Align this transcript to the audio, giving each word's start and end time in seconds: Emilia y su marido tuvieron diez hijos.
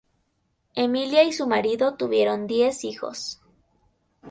Emilia 0.73 1.21
y 1.25 1.31
su 1.31 1.45
marido 1.45 1.93
tuvieron 1.93 2.47
diez 2.47 2.85
hijos. 2.85 3.39